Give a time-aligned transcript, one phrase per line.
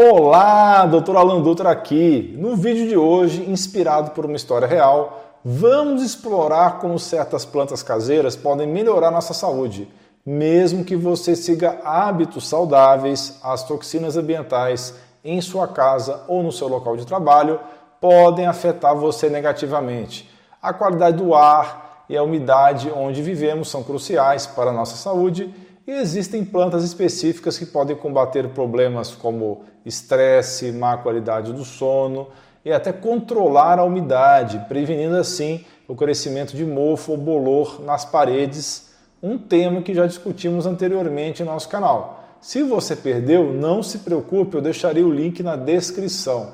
[0.00, 1.16] Olá, Dr.
[1.16, 2.32] Alan Dutra aqui.
[2.38, 8.36] No vídeo de hoje, inspirado por uma história real, vamos explorar como certas plantas caseiras
[8.36, 9.88] podem melhorar nossa saúde,
[10.24, 16.68] mesmo que você siga hábitos saudáveis, as toxinas ambientais em sua casa ou no seu
[16.68, 17.58] local de trabalho
[18.00, 20.30] podem afetar você negativamente.
[20.62, 25.52] A qualidade do ar e a umidade onde vivemos são cruciais para a nossa saúde
[25.88, 32.28] e existem plantas específicas que podem combater problemas como estresse, má qualidade do sono
[32.62, 38.90] e até controlar a umidade, prevenindo assim o crescimento de mofo ou bolor nas paredes,
[39.22, 42.22] um tema que já discutimos anteriormente em nosso canal.
[42.38, 46.52] Se você perdeu, não se preocupe, eu deixarei o link na descrição.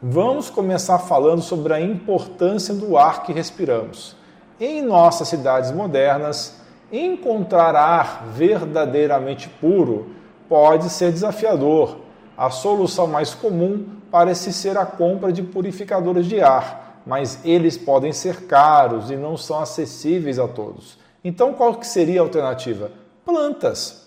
[0.00, 4.14] Vamos começar falando sobre a importância do ar que respiramos.
[4.60, 10.10] Em nossas cidades modernas, Encontrar ar verdadeiramente puro
[10.48, 11.98] pode ser desafiador.
[12.36, 18.12] A solução mais comum parece ser a compra de purificadores de ar, mas eles podem
[18.12, 20.98] ser caros e não são acessíveis a todos.
[21.24, 22.92] Então, qual que seria a alternativa?
[23.24, 24.06] Plantas.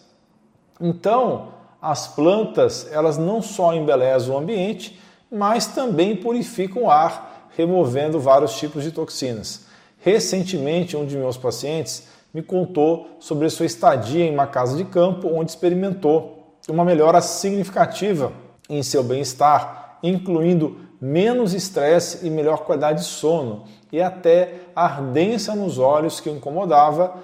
[0.80, 1.49] Então,
[1.81, 4.97] as plantas, elas não só embelezam o ambiente,
[5.30, 9.66] mas também purificam o ar, removendo vários tipos de toxinas.
[9.99, 15.30] Recentemente, um de meus pacientes me contou sobre sua estadia em uma casa de campo
[15.33, 18.31] onde experimentou uma melhora significativa
[18.69, 25.77] em seu bem-estar, incluindo menos estresse e melhor qualidade de sono, e até ardência nos
[25.77, 27.16] olhos que o incomodava,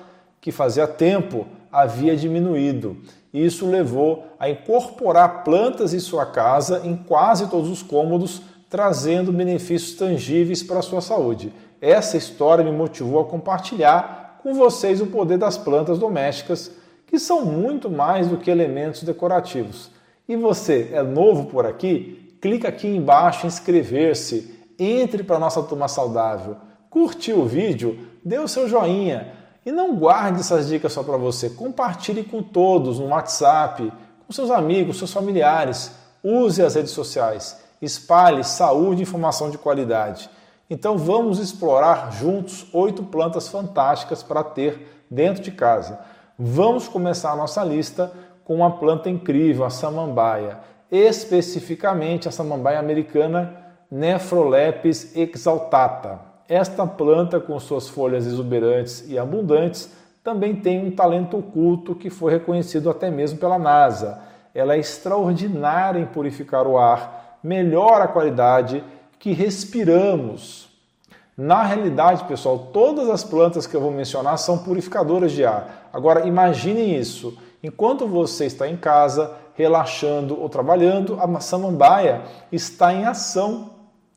[0.42, 2.98] que fazia tempo havia diminuído.
[3.34, 9.96] Isso levou a incorporar plantas em sua casa em quase todos os cômodos, trazendo benefícios
[9.96, 11.54] tangíveis para a sua saúde.
[11.82, 16.70] Essa história me motivou a compartilhar com vocês o poder das plantas domésticas,
[17.08, 19.90] que são muito mais do que elementos decorativos.
[20.30, 22.38] E você é novo por aqui?
[22.40, 26.58] Clica aqui embaixo em inscrever-se, entre para a nossa turma saudável,
[26.92, 29.34] curtiu o vídeo, dê o seu joinha
[29.66, 31.50] e não guarde essas dicas só para você.
[31.50, 33.92] Compartilhe com todos no WhatsApp,
[34.28, 35.92] com seus amigos, seus familiares.
[36.24, 37.60] Use as redes sociais.
[37.82, 40.30] Espalhe saúde e informação de qualidade.
[40.70, 46.00] Então vamos explorar juntos oito plantas fantásticas para ter dentro de casa.
[46.38, 48.12] Vamos começar a nossa lista
[48.44, 50.60] com uma planta incrível, a samambaia,
[50.92, 56.20] especificamente a samambaia americana Nephrolepis exaltata.
[56.50, 59.90] Esta planta, com suas folhas exuberantes e abundantes,
[60.24, 64.20] também tem um talento oculto que foi reconhecido até mesmo pela NASA.
[64.54, 68.84] Ela é extraordinária em purificar o ar, melhora a qualidade
[69.20, 70.70] que respiramos.
[71.38, 75.90] Na realidade, pessoal, todas as plantas que eu vou mencionar são purificadoras de ar.
[75.92, 77.38] Agora, imaginem isso.
[77.62, 82.22] Enquanto você está em casa, relaxando ou trabalhando, a samambaia
[82.52, 83.72] está em ação.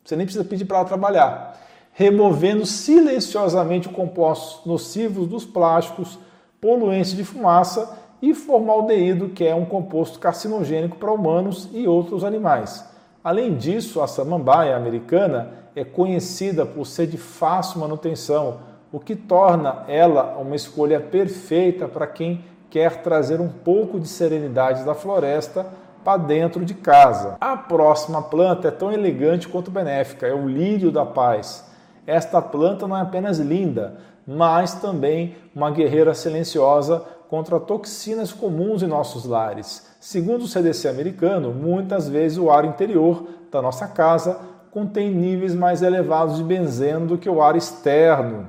[0.05, 1.59] Você nem precisa pedir para ela trabalhar.
[1.93, 6.19] Removendo silenciosamente os compostos nocivos dos plásticos,
[6.61, 12.85] poluentes de fumaça e formaldeído, que é um composto carcinogênico para humanos e outros animais.
[13.29, 19.85] Além disso, a samambaia americana é conhecida por ser de fácil manutenção, o que torna
[19.87, 25.67] ela uma escolha perfeita para quem quer trazer um pouco de serenidade da floresta
[26.03, 27.37] para dentro de casa.
[27.39, 31.71] A próxima planta é tão elegante quanto benéfica, é o lírio da paz.
[32.07, 38.87] Esta planta não é apenas linda, mas também uma guerreira silenciosa contra toxinas comuns em
[38.87, 39.87] nossos lares.
[40.01, 44.41] Segundo o CDC americano, muitas vezes o ar interior da nossa casa
[44.71, 48.47] contém níveis mais elevados de benzeno do que o ar externo.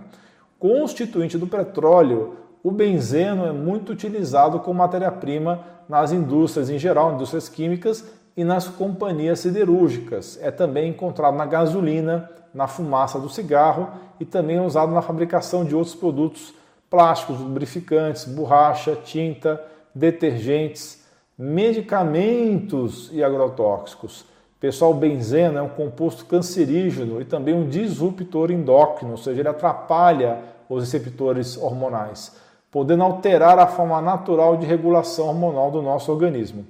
[0.57, 7.49] Constituinte do petróleo, o benzeno é muito utilizado como matéria-prima nas indústrias em geral, indústrias
[7.49, 10.37] químicas e nas companhias siderúrgicas.
[10.41, 13.89] É também encontrado na gasolina, na fumaça do cigarro
[14.19, 16.53] e também é usado na fabricação de outros produtos
[16.89, 19.63] plásticos, lubrificantes, borracha, tinta,
[19.93, 21.05] detergentes,
[21.37, 24.25] medicamentos e agrotóxicos.
[24.59, 30.39] Pessoal, benzeno é um composto cancerígeno e também um disruptor endócrino, ou seja, ele atrapalha
[30.67, 32.35] os receptores hormonais,
[32.69, 36.65] podendo alterar a forma natural de regulação hormonal do nosso organismo.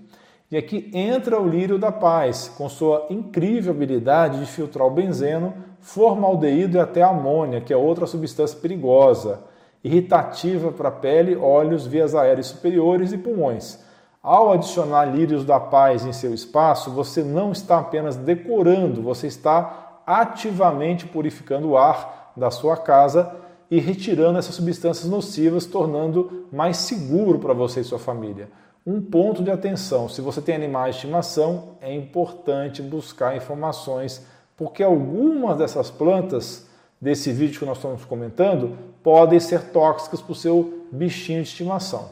[0.51, 5.54] E aqui entra o lírio da paz, com sua incrível habilidade de filtrar o benzeno,
[5.80, 9.49] formaldeído e até amônia, que é outra substância perigosa
[9.84, 13.80] irritativa para a pele, olhos, vias aéreas superiores e pulmões.
[14.22, 20.02] Ao adicionar lírios da paz em seu espaço, você não está apenas decorando, você está
[20.06, 23.34] ativamente purificando o ar da sua casa
[23.72, 28.50] e retirando essas substâncias nocivas, tornando mais seguro para você e sua família.
[28.86, 34.25] Um ponto de atenção: se você tem animais de estimação, é importante buscar informações,
[34.58, 36.68] porque algumas dessas plantas,
[37.00, 42.10] desse vídeo que nós estamos comentando, podem ser tóxicas para o seu bichinho de estimação.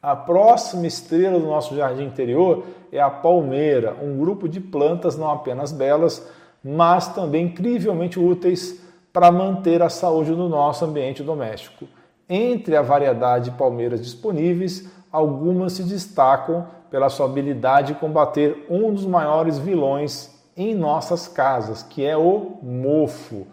[0.00, 5.30] A próxima estrela do nosso jardim interior é a palmeira, um grupo de plantas não
[5.30, 6.26] apenas belas,
[6.62, 8.80] mas também incrivelmente úteis
[9.12, 11.86] para manter a saúde do nosso ambiente doméstico.
[12.28, 18.92] Entre a variedade de palmeiras disponíveis, algumas se destacam pela sua habilidade de combater um
[18.92, 23.46] dos maiores vilões em nossas casas, que é o mofo.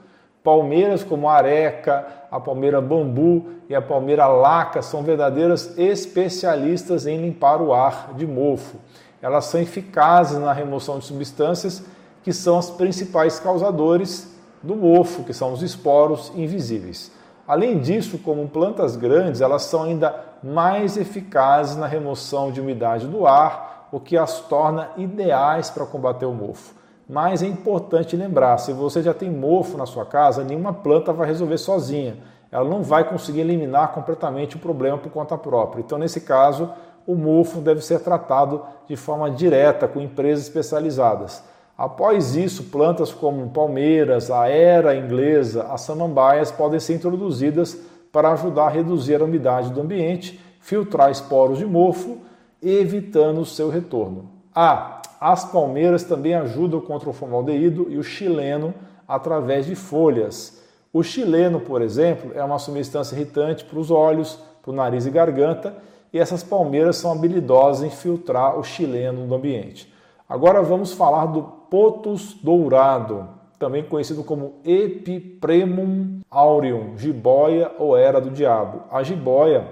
[0.46, 7.18] Palmeiras como a areca, a palmeira bambu e a palmeira laca são verdadeiras especialistas em
[7.18, 8.78] limpar o ar de mofo.
[9.20, 11.84] Elas são eficazes na remoção de substâncias
[12.22, 17.12] que são os principais causadores do mofo, que são os esporos invisíveis.
[17.48, 23.26] Além disso, como plantas grandes, elas são ainda mais eficazes na remoção de umidade do
[23.26, 26.76] ar, o que as torna ideais para combater o mofo.
[27.08, 31.28] Mas é importante lembrar, se você já tem mofo na sua casa, nenhuma planta vai
[31.28, 32.18] resolver sozinha.
[32.52, 35.82] Ela não vai conseguir eliminar completamente o problema por conta própria.
[35.82, 36.72] Então, nesse caso,
[37.06, 41.44] o mofo deve ser tratado de forma direta com empresas especializadas.
[41.78, 47.78] Após isso, plantas como palmeiras, a era inglesa, as samambaias podem ser introduzidas
[48.12, 52.18] para ajudar a reduzir a umidade do ambiente, filtrar esporos de mofo,
[52.64, 54.32] evitando o seu retorno.
[54.56, 54.95] Ah,
[55.26, 58.76] as palmeiras também ajudam contra o formaldeído e o chileno
[59.08, 60.62] através de folhas.
[60.94, 65.10] O chileno, por exemplo, é uma substância irritante para os olhos, para o nariz e
[65.10, 65.76] garganta,
[66.14, 69.92] e essas palmeiras são habilidosas em filtrar o chileno do ambiente.
[70.30, 73.28] Agora vamos falar do potus dourado,
[73.58, 78.84] também conhecido como Epipremum aureum, jiboia ou era do diabo.
[78.92, 79.66] A jiboia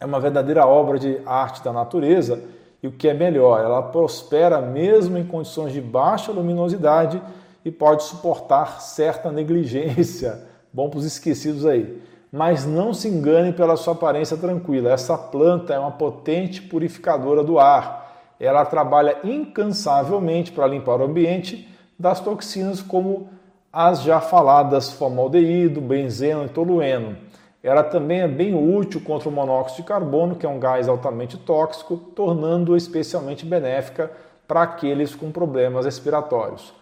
[0.00, 2.42] é uma verdadeira obra de arte da natureza
[2.82, 7.20] e o que é melhor, ela prospera mesmo em condições de baixa luminosidade
[7.64, 10.46] e pode suportar certa negligência.
[10.72, 12.00] Bom para os esquecidos aí.
[12.32, 14.92] Mas não se engane pela sua aparência tranquila.
[14.92, 18.00] Essa planta é uma potente purificadora do ar
[18.40, 21.68] ela trabalha incansavelmente para limpar o ambiente
[21.98, 23.28] das toxinas como
[23.70, 27.16] as já faladas formaldeído, benzeno e tolueno.
[27.62, 31.36] Ela também é bem útil contra o monóxido de carbono, que é um gás altamente
[31.36, 34.10] tóxico, tornando-a especialmente benéfica
[34.48, 36.72] para aqueles com problemas respiratórios.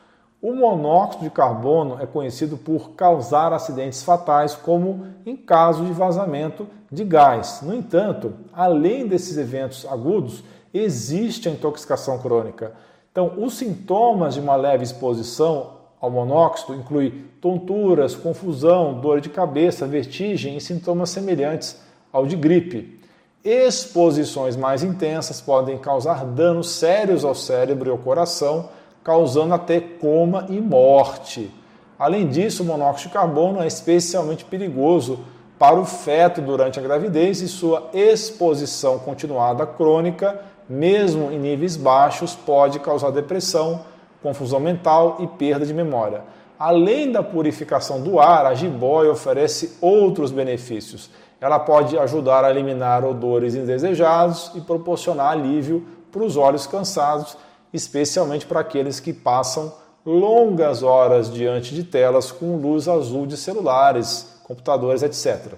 [0.40, 6.68] O monóxido de carbono é conhecido por causar acidentes fatais, como em caso de vazamento
[6.92, 7.58] de gás.
[7.60, 12.72] No entanto, além desses eventos agudos, existe a intoxicação crônica.
[13.10, 19.86] Então, os sintomas de uma leve exposição ao monóxido incluem tonturas, confusão, dor de cabeça,
[19.86, 21.80] vertigem e sintomas semelhantes
[22.12, 23.00] ao de gripe.
[23.44, 28.68] Exposições mais intensas podem causar danos sérios ao cérebro e ao coração,
[29.02, 31.50] causando até coma e morte.
[31.98, 35.20] Além disso, o monóxido de carbono é especialmente perigoso
[35.58, 42.34] para o feto durante a gravidez e sua exposição continuada crônica mesmo em níveis baixos,
[42.34, 43.80] pode causar depressão,
[44.22, 46.22] confusão mental e perda de memória.
[46.58, 51.10] Além da purificação do ar, a jiboia oferece outros benefícios.
[51.40, 57.36] Ela pode ajudar a eliminar odores indesejados e proporcionar alívio para os olhos cansados,
[57.72, 59.72] especialmente para aqueles que passam
[60.04, 65.54] longas horas diante de telas com luz azul de celulares, computadores, etc.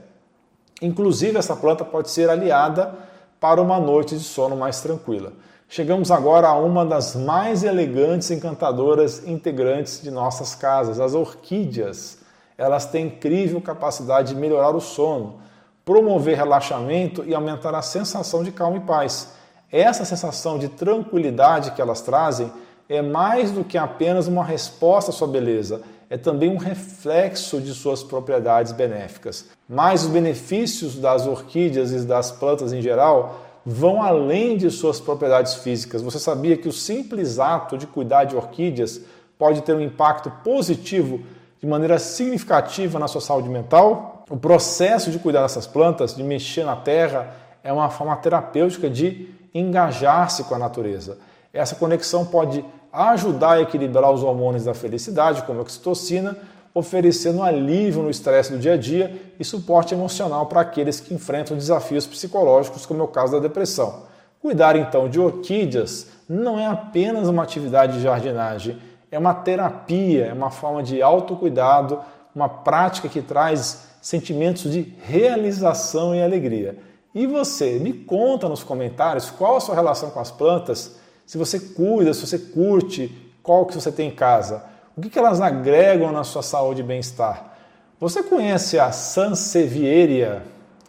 [0.83, 2.95] Inclusive, essa planta pode ser aliada
[3.39, 5.33] para uma noite de sono mais tranquila.
[5.73, 12.19] Chegamos agora a uma das mais elegantes e encantadoras integrantes de nossas casas, as orquídeas.
[12.59, 15.39] Elas têm incrível capacidade de melhorar o sono,
[15.85, 19.29] promover relaxamento e aumentar a sensação de calma e paz.
[19.71, 22.51] Essa sensação de tranquilidade que elas trazem
[22.89, 27.73] é mais do que apenas uma resposta à sua beleza, é também um reflexo de
[27.75, 29.47] suas propriedades benéficas.
[29.69, 35.55] Mas os benefícios das orquídeas e das plantas em geral vão além de suas propriedades
[35.55, 36.03] físicas.
[36.03, 39.01] Você sabia que o simples ato de cuidar de orquídeas
[39.39, 41.21] pode ter um impacto positivo
[41.61, 44.25] de maneira significativa na sua saúde mental?
[44.31, 49.29] O processo de cuidar dessas plantas, de mexer na terra, é uma forma terapêutica de
[49.53, 51.19] engajar-se com a natureza.
[51.53, 56.37] Essa conexão pode ajudar a equilibrar os hormônios da felicidade, como a oxitocina,
[56.75, 61.57] oferecendo alívio no estresse do dia a dia e suporte emocional para aqueles que enfrentam
[61.57, 64.05] desafios psicológicos, como é o caso da depressão.
[64.41, 68.79] Cuidar então de orquídeas não é apenas uma atividade de jardinagem,
[69.11, 72.01] é uma terapia, é uma forma de autocuidado,
[72.35, 76.79] uma prática que traz sentimentos de realização e alegria.
[77.15, 80.97] E você, me conta nos comentários qual a sua relação com as plantas,
[81.27, 83.13] se você cuida, se você curte,
[83.43, 84.63] qual que você tem em casa,
[85.07, 87.55] o que, elas agregam na sua saúde e bem-estar.
[87.99, 90.43] Você conhece a Sansevieria,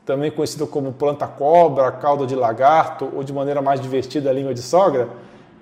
[0.06, 4.62] também conhecida como planta cobra, cauda de lagarto ou de maneira mais divertida língua de
[4.62, 5.08] sogra?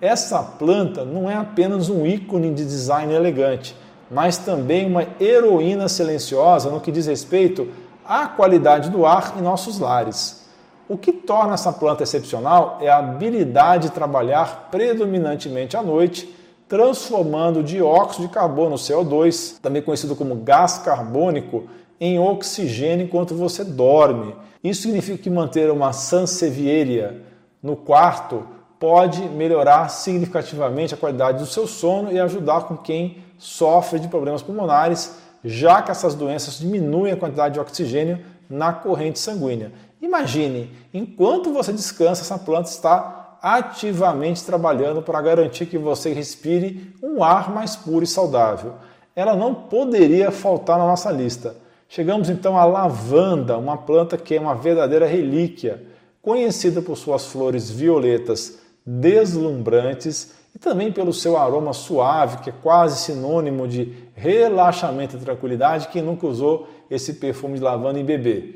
[0.01, 3.75] Essa planta não é apenas um ícone de design elegante,
[4.09, 7.67] mas também uma heroína silenciosa no que diz respeito
[8.03, 10.47] à qualidade do ar em nossos lares.
[10.87, 16.35] O que torna essa planta excepcional é a habilidade de trabalhar predominantemente à noite,
[16.69, 21.67] transformando o dióxido de carbono, CO2, também conhecido como gás carbônico,
[21.99, 24.35] em oxigênio enquanto você dorme.
[24.63, 27.23] Isso significa que manter uma sansevieria
[27.61, 28.45] no quarto
[28.79, 34.41] pode melhorar significativamente a qualidade do seu sono e ajudar com quem sofre de problemas
[34.41, 39.73] pulmonares, já que essas doenças diminuem a quantidade de oxigênio na corrente sanguínea.
[40.01, 47.23] Imagine, enquanto você descansa, essa planta está ativamente trabalhando para garantir que você respire um
[47.23, 48.73] ar mais puro e saudável.
[49.15, 51.55] Ela não poderia faltar na nossa lista.
[51.87, 55.83] Chegamos então à lavanda, uma planta que é uma verdadeira relíquia,
[56.21, 63.03] conhecida por suas flores violetas deslumbrantes e também pelo seu aroma suave, que é quase
[63.03, 65.87] sinônimo de relaxamento e tranquilidade.
[65.89, 68.55] Quem nunca usou esse perfume de lavanda em bebê?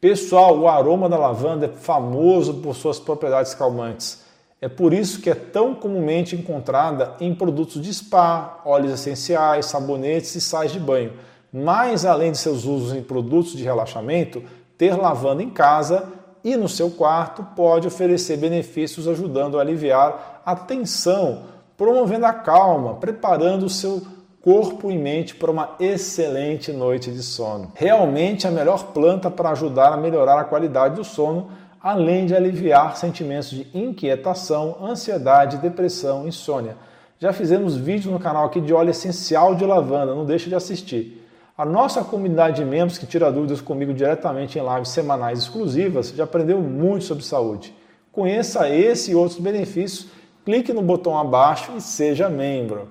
[0.00, 4.21] Pessoal, o aroma da lavanda é famoso por suas propriedades calmantes.
[4.62, 10.36] É por isso que é tão comumente encontrada em produtos de spa, óleos essenciais, sabonetes
[10.36, 11.14] e sais de banho.
[11.52, 14.40] Mas além de seus usos em produtos de relaxamento,
[14.78, 16.04] ter lavanda em casa
[16.44, 21.42] e no seu quarto pode oferecer benefícios ajudando a aliviar a tensão,
[21.76, 24.00] promovendo a calma, preparando o seu
[24.40, 27.72] corpo e mente para uma excelente noite de sono.
[27.74, 31.48] Realmente a melhor planta para ajudar a melhorar a qualidade do sono,
[31.82, 36.76] além de aliviar sentimentos de inquietação, ansiedade, depressão, insônia.
[37.18, 41.26] Já fizemos vídeo no canal aqui de óleo essencial de lavanda, não deixe de assistir.
[41.58, 46.24] A nossa comunidade de membros que tira dúvidas comigo diretamente em lives semanais exclusivas já
[46.24, 47.74] aprendeu muito sobre saúde.
[48.12, 50.06] Conheça esse e outros benefícios,
[50.44, 52.88] clique no botão abaixo e seja membro.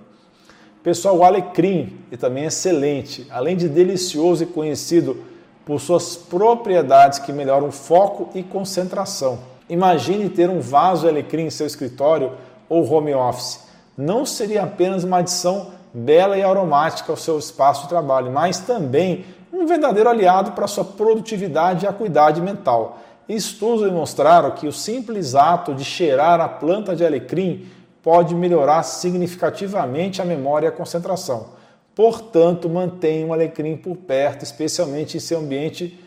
[0.84, 5.31] Pessoal, o alecrim e também é excelente, além de delicioso e conhecido
[5.66, 9.40] por suas propriedades que melhoram foco e concentração.
[9.70, 12.34] Imagine ter um vaso alecrim em seu escritório
[12.68, 13.62] ou home office.
[13.98, 19.26] Não seria apenas uma adição bela e aromática ao seu espaço de trabalho, mas também
[19.52, 23.00] um verdadeiro aliado para sua produtividade e acuidade mental.
[23.28, 27.68] Estudos demonstraram que o simples ato de cheirar a planta de alecrim
[28.02, 31.61] pode melhorar significativamente a memória e a concentração.
[31.96, 36.00] Portanto, mantenha um alecrim por perto, especialmente em seu ambiente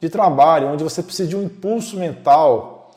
[0.00, 2.90] de trabalho, onde você precisa de um impulso mental,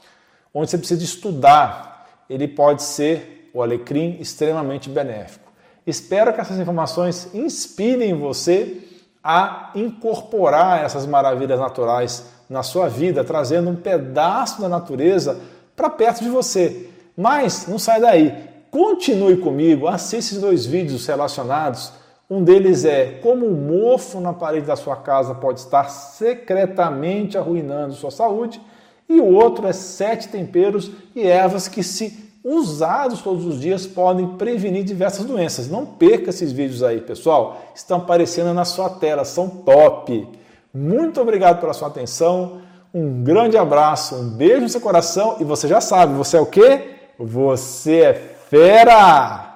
[0.53, 2.23] onde você precisa estudar.
[2.29, 5.51] Ele pode ser o alecrim extremamente benéfico.
[5.85, 8.81] Espero que essas informações inspirem você
[9.23, 15.39] a incorporar essas maravilhas naturais na sua vida, trazendo um pedaço da natureza
[15.75, 16.89] para perto de você.
[17.15, 18.49] Mas não sai daí.
[18.71, 21.93] Continue comigo, assista esses dois vídeos relacionados.
[22.33, 27.93] Um deles é como o mofo na parede da sua casa pode estar secretamente arruinando
[27.93, 28.59] sua saúde.
[29.07, 34.29] E o outro é sete temperos e ervas que, se usados todos os dias, podem
[34.29, 35.69] prevenir diversas doenças.
[35.69, 37.61] Não perca esses vídeos aí, pessoal.
[37.75, 40.27] Estão aparecendo na sua tela, são top.
[40.73, 42.63] Muito obrigado pela sua atenção.
[42.91, 46.47] Um grande abraço, um beijo no seu coração e você já sabe, você é o
[46.47, 46.95] quê?
[47.19, 48.13] Você é
[48.49, 49.52] fera!